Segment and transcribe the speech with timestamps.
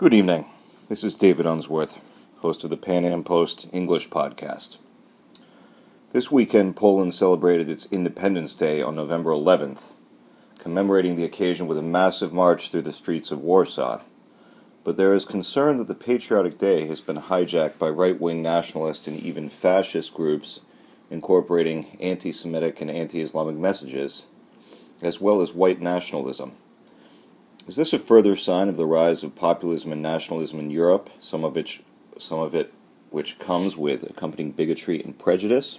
[0.00, 0.46] Good evening.
[0.88, 2.00] This is David Unsworth,
[2.38, 4.78] host of the Pan Am Post English podcast.
[6.12, 9.92] This weekend, Poland celebrated its Independence Day on November 11th,
[10.58, 14.00] commemorating the occasion with a massive march through the streets of Warsaw.
[14.84, 19.06] But there is concern that the Patriotic Day has been hijacked by right wing nationalist
[19.06, 20.62] and even fascist groups
[21.10, 24.28] incorporating anti Semitic and anti Islamic messages,
[25.02, 26.52] as well as white nationalism.
[27.68, 31.44] Is this a further sign of the rise of populism and nationalism in Europe, some
[31.44, 31.82] of which
[32.16, 32.72] some of it
[33.10, 35.78] which comes with accompanying bigotry and prejudice?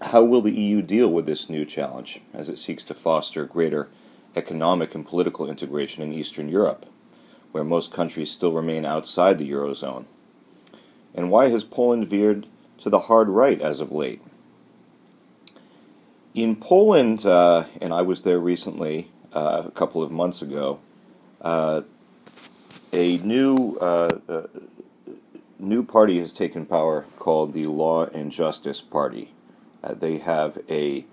[0.00, 3.88] How will the EU deal with this new challenge as it seeks to foster greater
[4.36, 6.86] economic and political integration in Eastern Europe,
[7.50, 10.06] where most countries still remain outside the Eurozone?
[11.14, 12.46] And why has Poland veered
[12.78, 14.22] to the hard right as of late?
[16.32, 20.80] In Poland, uh, and I was there recently, uh, a couple of months ago,
[21.40, 21.82] uh,
[22.92, 24.42] a new uh, uh,
[25.58, 29.32] new party has taken power called the Law and Justice Party.
[29.82, 31.04] Uh, they have a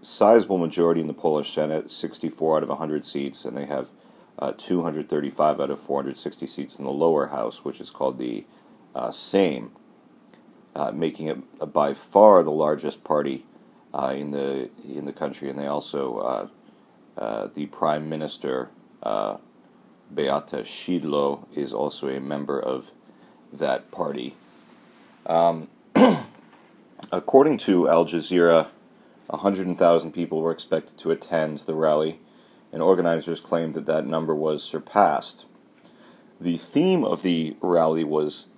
[0.00, 3.90] sizable majority in the Polish Senate, 64 out of 100 seats, and they have
[4.58, 8.44] 235 out of 460 seats in the lower house, which is called the
[8.94, 9.70] Sejm,
[10.92, 13.53] making it by far the largest party uh,
[13.94, 16.48] in the in the country, and they also uh,
[17.16, 18.70] uh, the prime minister
[19.02, 19.36] uh,
[20.14, 22.92] Beata Szydło is also a member of
[23.52, 24.34] that party.
[25.26, 25.68] Um,
[27.12, 28.66] according to Al Jazeera,
[29.28, 32.20] 100,000 people were expected to attend the rally,
[32.72, 35.46] and organizers claimed that that number was surpassed.
[36.40, 38.48] The theme of the rally was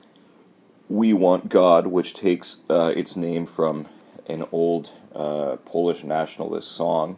[0.88, 3.86] We Want God, which takes uh, its name from
[4.26, 7.16] an old uh, Polish nationalist song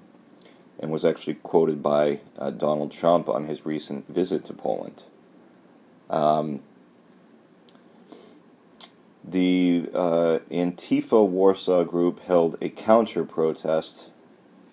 [0.79, 5.05] and was actually quoted by uh, Donald Trump on his recent visit to Poland.
[6.09, 6.61] Um,
[9.25, 14.09] the uh, Antifa Warsaw group held a counter protest,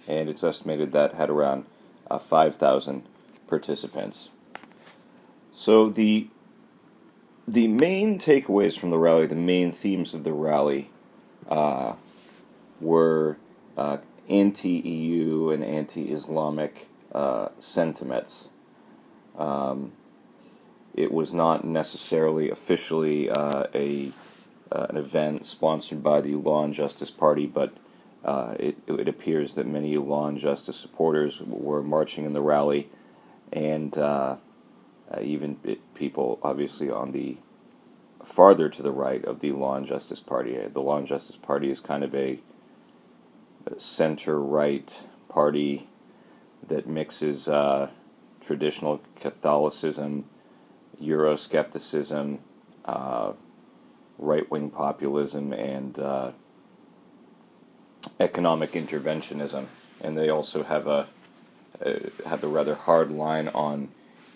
[0.07, 1.65] and it's estimated that had around
[2.09, 3.03] uh, 5,000
[3.47, 4.31] participants.
[5.51, 6.27] So the
[7.47, 10.89] the main takeaways from the rally, the main themes of the rally,
[11.47, 11.93] uh,
[12.79, 13.37] were
[13.77, 13.97] uh,
[14.29, 18.49] anti EU and anti Islamic uh, sentiments.
[19.37, 19.93] Um,
[20.93, 24.11] it was not necessarily officially uh, a
[24.71, 27.73] uh, an event sponsored by the Law and Justice Party, but
[28.23, 32.89] uh, it, it appears that many Law and Justice supporters were marching in the rally,
[33.53, 34.37] and uh,
[35.21, 35.57] even
[35.93, 37.37] people obviously on the
[38.23, 40.57] farther to the right of the Law and Justice Party.
[40.57, 42.39] The Law and Justice Party is kind of a
[43.77, 45.87] center right party
[46.67, 47.89] that mixes uh,
[48.41, 50.25] traditional Catholicism,
[51.01, 52.39] Euroscepticism,
[52.85, 53.33] uh,
[54.17, 56.31] right wing populism, and uh,
[58.19, 59.65] economic interventionism.
[60.03, 61.07] And they also have a,
[61.81, 63.89] a, have a rather hard line on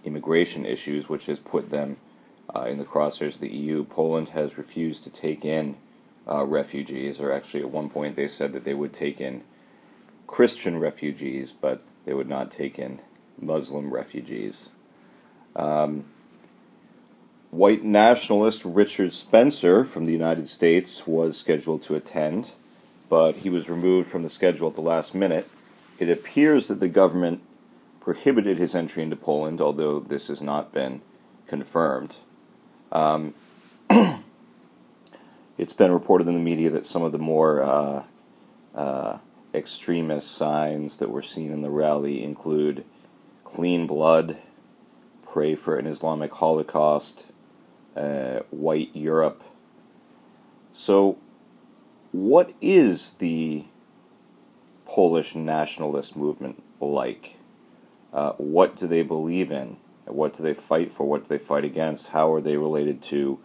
[0.03, 1.97] immigration issues, which has put them
[2.55, 3.83] uh, in the crosshairs of the EU.
[3.83, 5.77] Poland has refused to take in
[6.29, 9.43] uh, refugees, or actually at one point they said that they would take in
[10.27, 13.01] Christian refugees, but they would not take in
[13.39, 14.71] Muslim refugees.
[15.55, 16.05] Um,
[17.49, 22.53] white nationalist Richard Spencer from the United States was scheduled to attend,
[23.09, 25.49] but he was removed from the schedule at the last minute.
[25.97, 27.41] It appears that the government
[27.99, 31.01] prohibited his entry into Poland, although this has not been
[31.47, 32.17] confirmed.
[32.91, 33.33] Um,
[35.59, 38.03] it's been reported in the media that some of the more uh,
[38.73, 39.17] uh,
[39.53, 42.85] extremist signs that were seen in the rally include
[43.43, 44.37] clean blood,
[45.27, 47.33] pray for an Islamic Holocaust,
[47.97, 49.43] uh, white Europe.
[50.71, 51.17] So,
[52.13, 53.65] what is the
[54.85, 57.35] Polish nationalist movement like?
[58.13, 59.75] Uh, what do they believe in?
[60.05, 61.05] What do they fight for?
[61.05, 62.07] What do they fight against?
[62.07, 63.39] How are they related to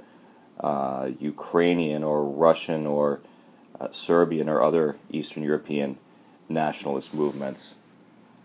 [0.60, 3.20] uh, Ukrainian or Russian or
[3.80, 5.98] uh, Serbian or other Eastern European
[6.48, 7.76] nationalist movements.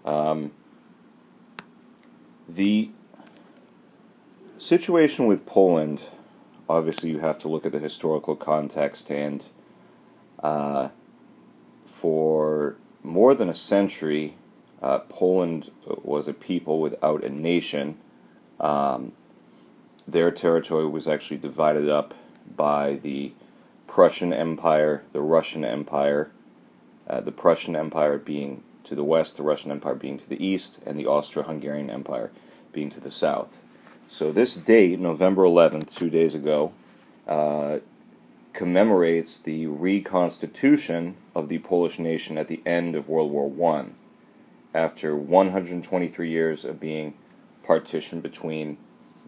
[0.05, 0.51] Um,
[2.47, 2.89] the
[4.57, 6.07] situation with Poland,
[6.67, 9.47] obviously, you have to look at the historical context, and
[10.41, 10.89] uh,
[11.85, 14.35] for more than a century,
[14.81, 17.97] uh, Poland was a people without a nation.
[18.59, 19.13] Um,
[20.11, 22.13] their territory was actually divided up
[22.55, 23.33] by the
[23.87, 26.31] Prussian Empire, the Russian Empire,
[27.07, 30.79] uh, the Prussian Empire being to the west, the Russian Empire being to the east,
[30.85, 32.31] and the Austro Hungarian Empire
[32.71, 33.59] being to the south.
[34.07, 36.73] So this date, November 11th, two days ago,
[37.27, 37.79] uh,
[38.53, 43.95] commemorates the reconstitution of the Polish nation at the end of World War One,
[44.73, 47.13] after 123 years of being
[47.63, 48.77] partitioned between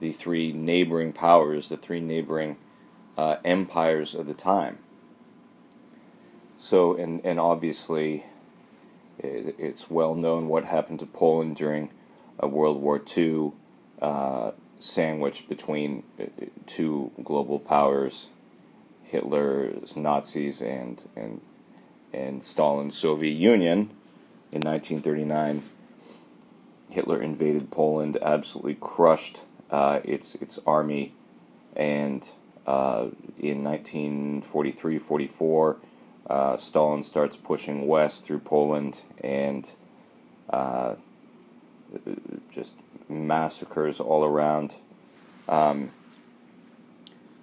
[0.02, 2.58] the three neighboring powers, the three neighboring
[3.18, 4.80] uh, empires of the time.
[6.58, 8.26] So, and, and obviously,
[9.20, 11.92] it, it's well known what happened to Poland during
[12.44, 13.52] uh, World War II,
[14.02, 16.26] uh, sandwiched between uh,
[16.66, 18.32] two global powers,
[19.04, 21.42] Hitler's Nazis and, and,
[22.12, 23.92] and Stalin's Soviet Union
[24.52, 25.62] in 1939.
[26.90, 31.14] Hitler invaded Poland, absolutely crushed its its army,
[31.76, 32.30] and
[32.68, 33.08] uh,
[33.40, 35.78] in 1943 44,
[36.30, 39.76] uh, Stalin starts pushing west through Poland and
[40.50, 40.96] uh,
[42.50, 42.78] just
[43.10, 44.78] massacres all around.
[45.50, 45.92] Um,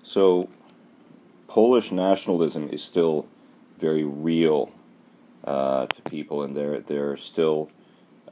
[0.02, 0.48] so,
[1.48, 3.26] Polish nationalism is still
[3.76, 4.70] very real
[5.44, 7.70] uh, to people, and there there are still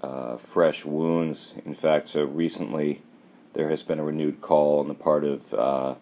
[0.02, 1.54] uh, fresh wounds.
[1.64, 3.02] In fact, so recently
[3.56, 5.94] there has been a renewed call on the part of uh,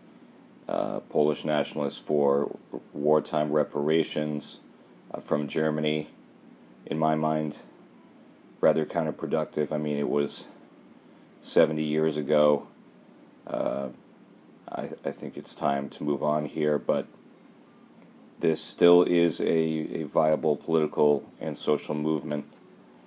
[0.69, 2.59] uh, Polish nationalists for
[2.93, 4.61] wartime reparations
[5.13, 6.09] uh, from Germany.
[6.87, 7.63] In my mind,
[8.61, 9.73] rather counterproductive.
[9.73, 10.49] I mean, it was
[11.43, 12.67] 70 years ago.
[13.47, 13.91] Uh,
[14.69, 17.07] I, I think it's time to move on here, but
[18.41, 22.47] this still is a, a viable political and social movement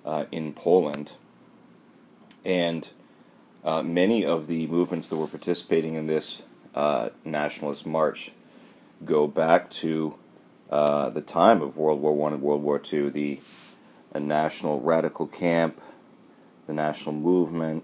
[0.06, 1.18] uh, in Poland.
[2.46, 2.90] And
[3.68, 6.44] uh, many of the movements that were participating in this
[6.74, 8.32] uh, nationalist march
[9.04, 10.18] go back to
[10.70, 13.12] uh, the time of World War One and World War Two.
[13.12, 13.42] The
[14.16, 15.82] National Radical Camp,
[16.66, 17.84] the National Movement,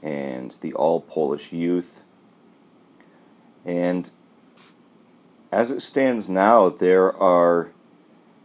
[0.00, 2.04] and the All Polish Youth.
[3.64, 4.10] And
[5.50, 7.72] as it stands now, there are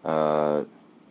[0.03, 0.63] uh,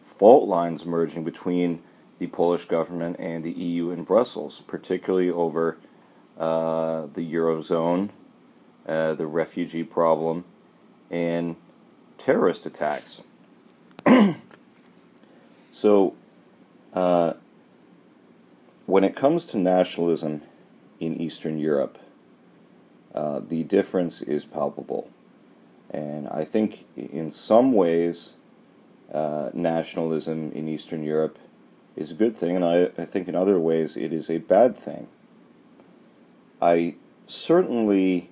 [0.02, 1.82] fault lines emerging between
[2.18, 5.78] the Polish government and the EU in Brussels, particularly over
[6.38, 8.10] uh, the Eurozone,
[8.86, 10.44] uh, the refugee problem,
[11.10, 11.56] and
[12.18, 13.22] terrorist attacks.
[15.72, 16.14] so,
[16.92, 17.34] uh,
[18.86, 20.42] when it comes to nationalism
[21.00, 21.98] in Eastern Europe,
[23.14, 25.10] uh, the difference is palpable.
[25.90, 28.34] And I think in some ways,
[29.12, 31.38] uh, nationalism in Eastern Europe
[31.96, 34.76] is a good thing, and I, I think in other ways it is a bad
[34.76, 35.06] thing.
[36.60, 36.96] I
[37.26, 38.30] certainly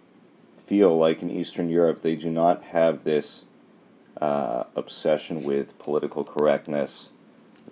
[0.57, 3.47] feel like in Eastern Europe they do not have this
[4.21, 7.13] uh, obsession with political correctness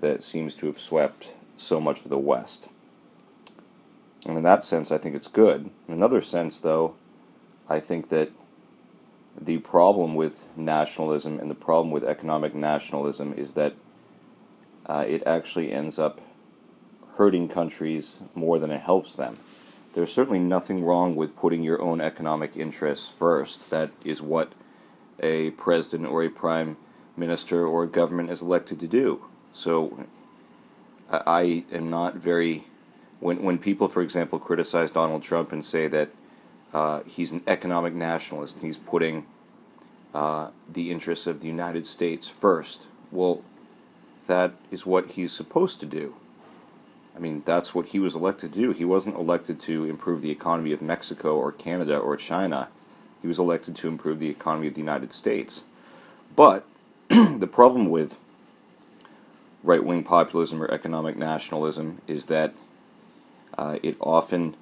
[0.01, 2.71] that seems to have swept so much of the West.
[4.27, 5.71] And in that sense, I think it's good.
[5.89, 6.95] In another sense, though,
[7.69, 8.31] I think that
[9.41, 13.75] the problem with nationalism and the problem with economic nationalism is that
[14.91, 16.21] uh, it actually ends up
[17.15, 19.39] hurting countries more than it helps them.
[19.93, 23.71] There's certainly nothing wrong with putting your own economic interests first.
[23.71, 24.53] That is what
[25.21, 26.77] a president or a prime
[27.17, 29.25] minister or a government is elected to do.
[29.53, 30.07] So
[31.09, 32.65] I am not very.
[33.21, 36.09] When, when people, for example, criticize Donald Trump and say that
[36.73, 38.57] uh, he's an economic nationalist.
[38.57, 39.27] And he's putting
[40.15, 42.87] uh, the interests of the United States first.
[43.13, 43.45] Well,
[44.31, 46.15] that is what he's supposed to do.
[47.17, 48.71] I mean, that's what he was elected to do.
[48.71, 52.69] He wasn't elected to improve the economy of Mexico or Canada or China.
[53.21, 55.65] He was elected to improve the economy of the United States.
[56.37, 56.65] But
[57.09, 58.19] the problem with
[59.65, 62.55] right wing populism or economic nationalism is that
[63.59, 64.55] uh, it often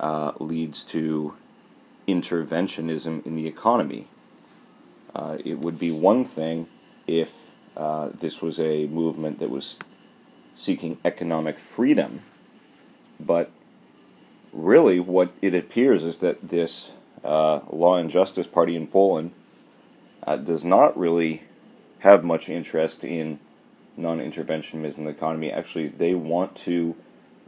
[0.00, 1.34] uh, leads to
[2.08, 4.06] interventionism in the economy.
[5.14, 6.66] Uh, it would be one thing
[7.06, 9.78] if uh, this was a movement that was
[10.54, 12.22] seeking economic freedom,
[13.18, 13.50] but
[14.52, 19.32] really what it appears is that this uh, Law and Justice Party in Poland
[20.26, 21.44] uh, does not really
[22.00, 23.38] have much interest in
[23.96, 25.50] non interventionism in the economy.
[25.52, 26.96] Actually, they want to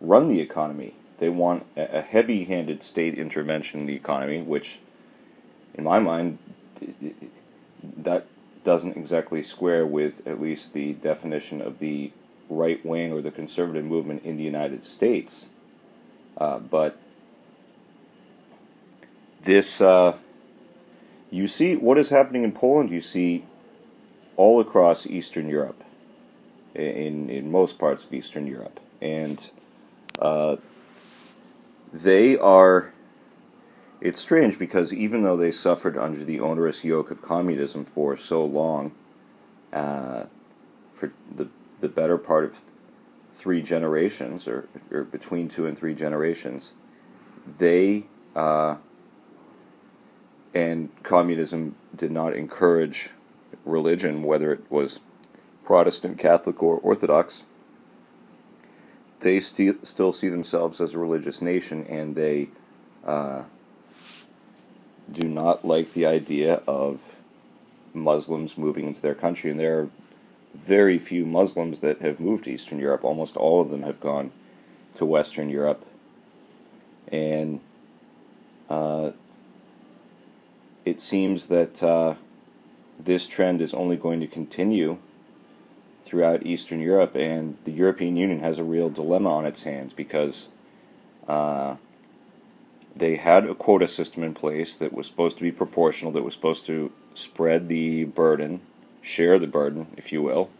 [0.00, 0.94] run the economy.
[1.18, 4.80] They want a heavy handed state intervention in the economy, which,
[5.74, 6.38] in my mind,
[7.82, 8.26] that
[8.64, 12.12] doesn't exactly square with at least the definition of the
[12.48, 15.46] right wing or the conservative movement in the United States.
[16.36, 16.98] Uh, but
[19.42, 20.16] this, uh,
[21.30, 23.44] you see what is happening in Poland, you see
[24.36, 25.82] all across Eastern Europe,
[26.74, 28.80] in, in most parts of Eastern Europe.
[29.00, 29.50] And
[30.18, 30.56] uh,
[31.92, 32.92] they are.
[34.02, 38.44] It's strange because even though they suffered under the onerous yoke of communism for so
[38.44, 38.90] long,
[39.72, 40.24] uh,
[40.92, 42.62] for the the better part of
[43.32, 46.74] three generations, or, or between two and three generations,
[47.58, 48.76] they uh,
[50.52, 53.10] and communism did not encourage
[53.64, 54.98] religion, whether it was
[55.64, 57.44] Protestant, Catholic, or Orthodox.
[59.20, 62.48] They st- still see themselves as a religious nation, and they
[63.04, 63.44] uh,
[65.12, 67.16] do not like the idea of
[67.94, 69.50] Muslims moving into their country.
[69.50, 69.90] And there are
[70.54, 73.04] very few Muslims that have moved to Eastern Europe.
[73.04, 74.32] Almost all of them have gone
[74.94, 75.84] to Western Europe.
[77.08, 77.60] And
[78.68, 79.12] uh,
[80.84, 82.14] it seems that uh,
[82.98, 84.98] this trend is only going to continue
[86.02, 90.48] throughout Eastern Europe, and the European Union has a real dilemma on its hands because
[91.28, 91.76] uh,
[92.94, 96.34] they had a quota system in place that was supposed to be proportional, that was
[96.34, 98.60] supposed to spread the burden,
[99.00, 100.50] share the burden, if you will,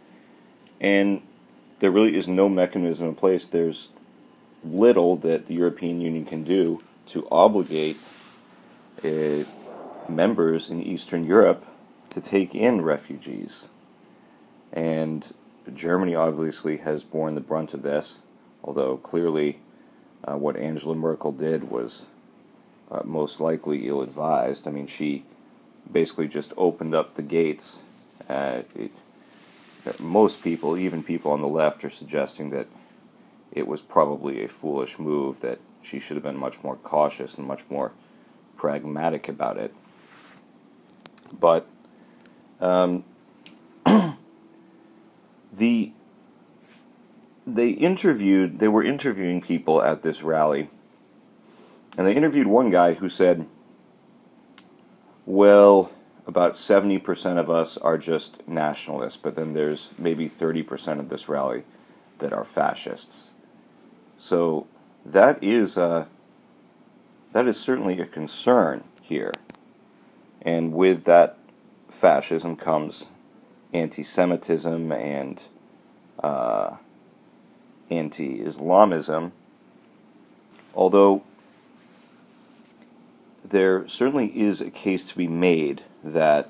[0.81, 1.21] and
[1.79, 3.45] there really is no mechanism in place.
[3.45, 3.91] There's
[4.63, 7.97] little that the European Union can do to obligate
[9.03, 9.43] uh,
[10.07, 11.65] members in Eastern Europe
[12.09, 13.69] to take in refugees.
[14.71, 15.33] And
[15.73, 18.23] Germany obviously has borne the brunt of this,
[18.63, 19.59] although clearly
[20.23, 22.07] uh, what Angela Merkel did was
[22.91, 24.67] uh, most likely ill advised.
[24.67, 25.25] I mean, she
[25.91, 27.83] basically just opened up the gates.
[28.29, 28.91] Uh, it,
[29.99, 32.67] most people, even people on the left, are suggesting that
[33.51, 37.47] it was probably a foolish move, that she should have been much more cautious and
[37.47, 37.91] much more
[38.57, 39.73] pragmatic about it.
[41.37, 41.67] But
[42.59, 43.03] um,
[45.53, 45.91] the
[47.45, 50.69] they interviewed they were interviewing people at this rally
[51.97, 53.47] and they interviewed one guy who said
[55.25, 55.91] well
[56.25, 61.63] about 70% of us are just nationalists but then there's maybe 30% of this rally
[62.19, 63.31] that are fascists.
[64.17, 64.67] So
[65.05, 66.05] that is uh,
[67.33, 69.33] that is certainly a concern here.
[70.41, 71.37] And with that
[71.89, 73.07] fascism comes
[73.73, 75.47] anti Semitism and
[76.23, 76.77] uh,
[77.89, 79.33] anti Islamism,
[80.75, 81.23] although
[83.53, 86.49] there certainly is a case to be made that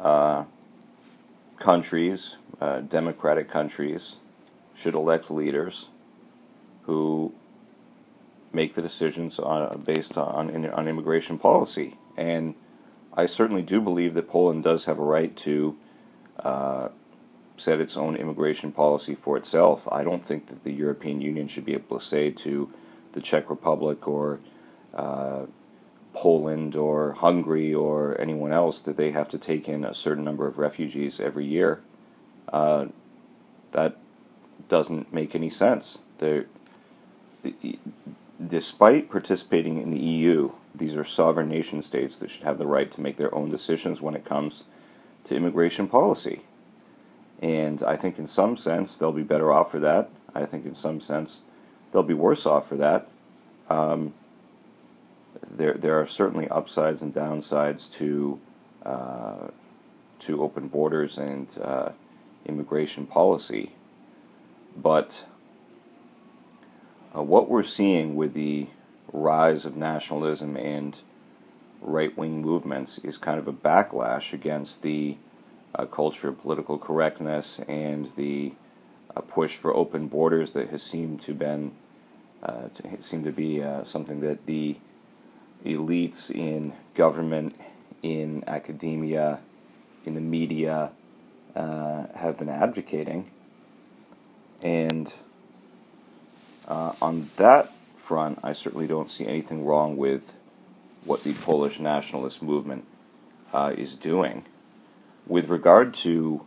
[0.00, 0.42] uh,
[1.58, 4.18] countries, uh, democratic countries,
[4.74, 5.90] should elect leaders
[6.84, 7.34] who
[8.54, 11.94] make the decisions on, based on, on immigration policy.
[12.16, 12.54] And
[13.12, 15.76] I certainly do believe that Poland does have a right to
[16.38, 16.88] uh,
[17.58, 19.86] set its own immigration policy for itself.
[19.92, 22.72] I don't think that the European Union should be able to say to
[23.12, 24.40] the Czech Republic or
[24.94, 25.44] uh,
[26.14, 30.46] Poland or Hungary or anyone else that they have to take in a certain number
[30.46, 31.80] of refugees every year.
[32.52, 32.86] Uh,
[33.72, 33.96] that
[34.68, 35.98] doesn't make any sense.
[36.18, 36.46] They're,
[38.44, 42.90] despite participating in the EU, these are sovereign nation states that should have the right
[42.90, 44.64] to make their own decisions when it comes
[45.24, 46.42] to immigration policy.
[47.40, 50.10] And I think in some sense they'll be better off for that.
[50.34, 51.42] I think in some sense
[51.90, 53.08] they'll be worse off for that.
[53.68, 54.14] Um,
[55.50, 58.40] there, there are certainly upsides and downsides to
[58.84, 59.48] uh,
[60.18, 61.90] to open borders and uh,
[62.46, 63.72] immigration policy,
[64.76, 65.26] but
[67.16, 68.68] uh, what we're seeing with the
[69.12, 71.02] rise of nationalism and
[71.80, 75.16] right wing movements is kind of a backlash against the
[75.74, 78.52] uh, culture of political correctness and the
[79.16, 81.72] uh, push for open borders that has seemed to been
[82.42, 84.76] uh, to seem to be something that the
[85.64, 87.54] elites in government,
[88.02, 89.40] in academia,
[90.04, 90.90] in the media
[91.54, 93.30] uh, have been advocating,
[94.60, 95.14] and
[96.68, 100.34] uh, on that front, I certainly don't see anything wrong with
[101.04, 102.84] what the Polish nationalist movement
[103.52, 104.44] uh, is doing.
[105.26, 106.44] With regard to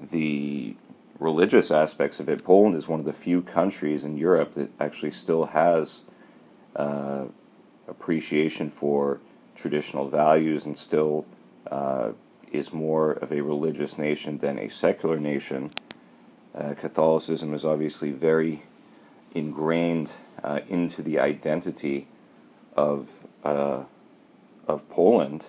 [0.00, 0.76] the
[1.18, 5.10] religious aspects of it, Poland is one of the few countries in Europe that actually
[5.10, 6.04] still has
[6.74, 7.26] uh,
[7.92, 9.20] appreciation for
[9.54, 11.24] traditional values and still
[11.70, 12.10] uh,
[12.50, 15.70] is more of a religious nation than a secular nation.
[16.54, 18.62] Uh, Catholicism is obviously very
[19.34, 22.06] ingrained uh, into the identity
[22.76, 23.84] of uh,
[24.66, 25.48] of Poland,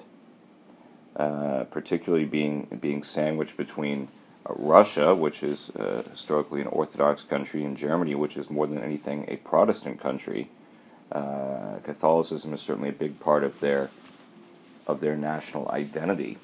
[1.16, 4.08] uh, particularly being being sandwiched between
[4.50, 9.26] Russia, which is uh, historically an Orthodox country, and Germany, which is more than anything
[9.28, 10.50] a Protestant country.
[11.12, 13.90] Uh, Catholicism is certainly a big part of their
[14.86, 16.38] of their national identity.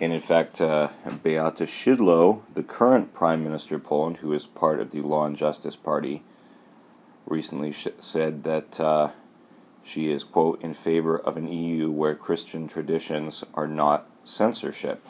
[0.00, 0.88] And in fact, uh,
[1.22, 5.36] Beata Szydło, the current Prime Minister of Poland, who is part of the Law and
[5.36, 6.22] Justice Party,
[7.26, 9.10] recently sh- said that uh,
[9.84, 15.04] she is, quote, in favor of an EU where Christian traditions are not censorship.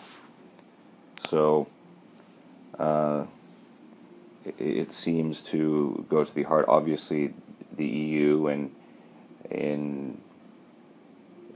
[1.16, 1.68] So
[2.78, 3.24] uh,
[4.58, 6.66] it, seems to go to the heart.
[6.68, 7.34] Obviously,
[7.76, 8.74] the EU and
[9.50, 10.20] in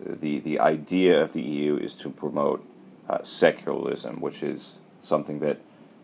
[0.05, 2.65] the the idea of the EU is to promote
[3.09, 5.59] uh, secularism, which is something that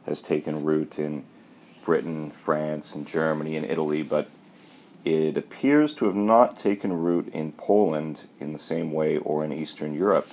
[0.06, 1.24] has taken root in
[1.84, 4.28] Britain, France, and Germany and Italy, but
[5.04, 9.52] it appears to have not taken root in Poland in the same way or in
[9.52, 10.28] Eastern Europe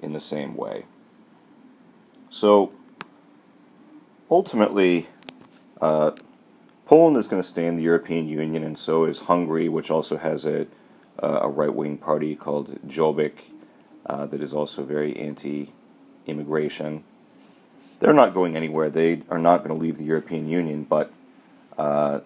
[0.00, 0.84] in the same way.
[2.30, 2.72] So
[4.30, 5.08] ultimately,
[5.80, 6.12] uh,
[6.86, 10.16] Poland is going to stay in the European Union, and so is Hungary, which also
[10.16, 10.68] has a,
[11.18, 13.50] a right wing party called Jobbik
[14.06, 15.72] uh, that is also very anti
[16.26, 17.02] immigration.
[17.98, 18.88] They're not going anywhere.
[18.88, 21.12] They are not going to leave the European Union, but
[21.76, 22.20] uh,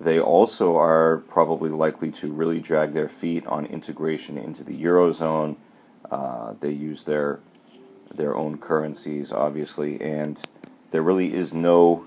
[0.00, 5.56] they also are probably likely to really drag their feet on integration into the eurozone.
[6.08, 7.40] Uh, they use their
[8.14, 10.40] their own currencies, obviously, and
[10.90, 12.06] there really is no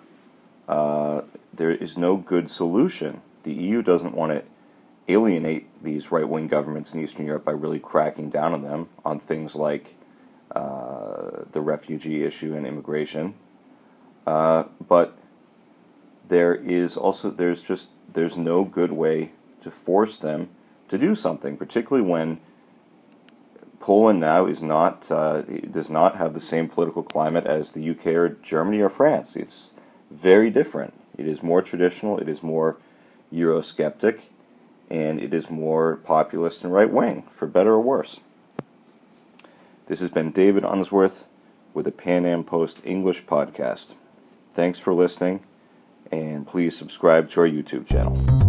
[0.67, 1.21] uh,
[1.53, 3.21] there is no good solution.
[3.43, 4.43] The EU doesn't want to
[5.07, 9.19] alienate these right wing governments in Eastern Europe by really cracking down on them on
[9.19, 9.95] things like
[10.51, 13.35] uh, the refugee issue and immigration.
[14.25, 15.17] Uh, but
[16.27, 19.31] there is also there's just there's no good way
[19.61, 20.49] to force them
[20.89, 22.39] to do something, particularly when
[23.79, 28.07] Poland now is not uh, does not have the same political climate as the UK
[28.07, 29.35] or Germany or France.
[29.35, 29.73] It's
[30.11, 30.93] very different.
[31.17, 32.17] It is more traditional.
[32.19, 32.77] It is more
[33.33, 34.25] Eurosceptic,
[34.89, 38.21] and it is more populist and right wing, for better or worse.
[39.87, 41.25] This has been David Unsworth
[41.73, 43.95] with the Pan Am Post English podcast.
[44.53, 45.41] Thanks for listening
[46.11, 48.46] and please subscribe to our YouTube channel.